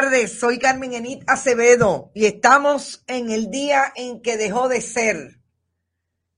[0.00, 0.38] tardes.
[0.38, 5.40] Soy Carmen Enit Acevedo y estamos en el día en que dejó de ser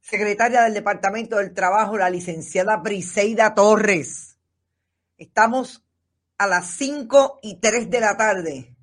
[0.00, 4.38] secretaria del Departamento del Trabajo la licenciada Briseida Torres.
[5.16, 5.84] Estamos
[6.36, 8.76] a las 5 y 3 de la tarde,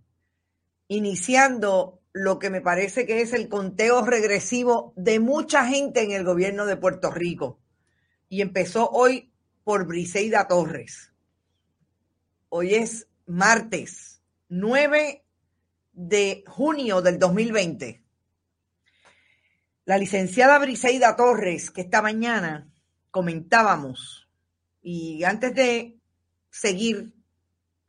[0.89, 6.25] iniciando lo que me parece que es el conteo regresivo de mucha gente en el
[6.25, 7.61] gobierno de Puerto Rico.
[8.27, 9.31] Y empezó hoy
[9.63, 11.13] por Briseida Torres.
[12.49, 14.14] Hoy es martes
[14.47, 15.25] 9
[15.93, 18.03] de junio del 2020.
[19.85, 22.71] La licenciada Briseida Torres, que esta mañana
[23.09, 24.29] comentábamos,
[24.81, 25.97] y antes de
[26.51, 27.13] seguir,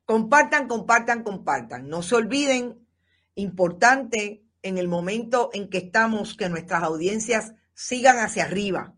[0.06, 1.88] compartan, compartan, compartan.
[1.88, 2.86] No se olviden,
[3.34, 8.94] importante en el momento en que estamos, que nuestras audiencias sigan hacia arriba.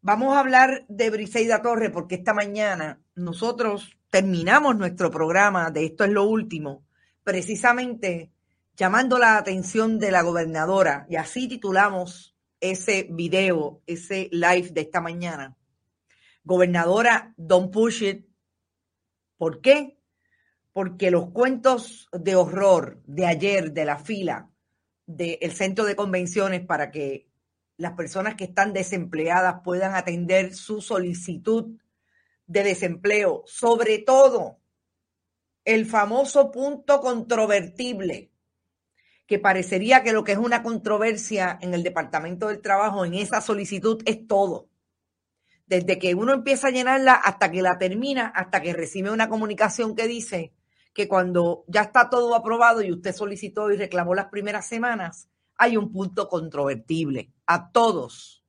[0.00, 6.04] Vamos a hablar de Briseida Torres porque esta mañana nosotros terminamos nuestro programa de Esto
[6.04, 6.84] es lo último,
[7.24, 8.30] precisamente
[8.76, 15.00] llamando la atención de la gobernadora, y así titulamos ese video, ese live de esta
[15.00, 15.56] mañana.
[16.44, 18.26] Gobernadora, don't push it.
[19.38, 19.96] ¿Por qué?
[20.72, 24.50] Porque los cuentos de horror de ayer de la fila
[25.06, 27.28] del centro de convenciones para que
[27.78, 31.78] las personas que están desempleadas puedan atender su solicitud
[32.52, 34.58] de desempleo, sobre todo
[35.64, 38.30] el famoso punto controvertible,
[39.26, 43.40] que parecería que lo que es una controversia en el Departamento del Trabajo en esa
[43.40, 44.68] solicitud es todo.
[45.66, 49.94] Desde que uno empieza a llenarla hasta que la termina, hasta que recibe una comunicación
[49.94, 50.52] que dice
[50.92, 55.78] que cuando ya está todo aprobado y usted solicitó y reclamó las primeras semanas, hay
[55.78, 57.32] un punto controvertible.
[57.46, 58.44] A todos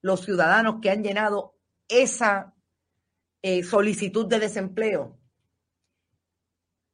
[0.00, 1.58] los ciudadanos que han llenado
[1.88, 2.54] esa
[3.42, 5.18] eh, solicitud de desempleo,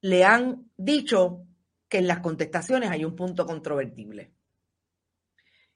[0.01, 1.47] le han dicho
[1.89, 4.33] que en las contestaciones hay un punto controvertible.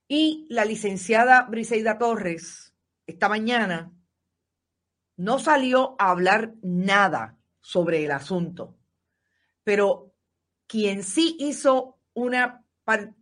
[0.06, 2.74] Y la licenciada Briseida Torres,
[3.06, 3.92] esta mañana,
[5.16, 8.76] no salió a hablar nada sobre el asunto,
[9.64, 10.14] pero
[10.66, 12.64] quien sí hizo una,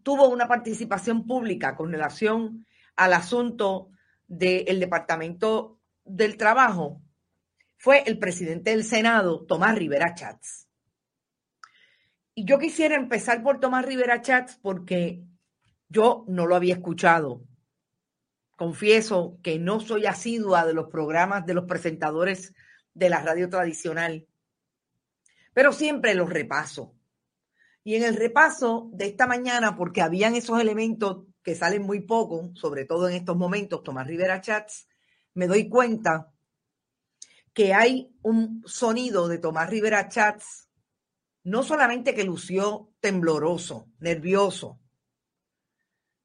[0.03, 2.67] tuvo una participación pública con relación
[2.97, 3.91] al asunto
[4.27, 7.03] del Departamento del Trabajo
[7.77, 10.69] fue el presidente del Senado, Tomás Rivera Chats.
[12.35, 15.23] Y yo quisiera empezar por Tomás Rivera Chats porque
[15.89, 17.43] yo no lo había escuchado.
[18.57, 22.55] Confieso que no soy asidua de los programas de los presentadores
[22.95, 24.27] de la radio tradicional,
[25.53, 26.95] pero siempre los repaso.
[27.85, 32.51] Y en el repaso de esta mañana, porque habían esos elementos que salen muy poco,
[32.55, 34.89] sobre todo en estos momentos, Tomás Rivera Chats,
[35.35, 36.33] me doy cuenta
[37.57, 40.69] que hay un sonido de Tomás Rivera Chats
[41.43, 44.79] no solamente que lució tembloroso, nervioso,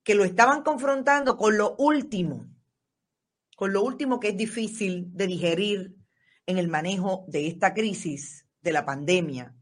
[0.04, 2.54] que lo estaban confrontando con lo último,
[3.56, 5.96] con lo último que es difícil de digerir
[6.48, 9.56] en el manejo de esta crisis de la pandemia,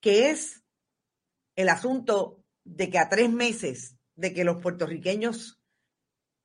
[0.00, 0.64] que es
[1.54, 5.62] el asunto de que a tres meses de que los puertorriqueños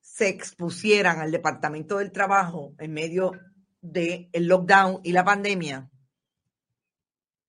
[0.00, 3.32] se expusieran al Departamento del Trabajo en medio
[3.80, 5.90] del lockdown y la pandemia,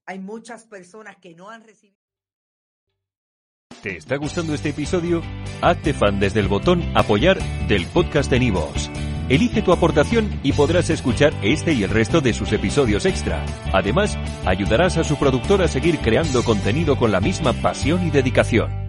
[0.06, 2.00] hay muchas personas que no han recibido.
[3.84, 5.22] ¿Te está gustando este episodio?
[5.62, 8.90] Hazte fan desde el botón Apoyar del podcast de Nivos.
[9.30, 13.46] Elige tu aportación y podrás escuchar este y el resto de sus episodios extra.
[13.72, 18.89] Además, ayudarás a su productor a seguir creando contenido con la misma pasión y dedicación.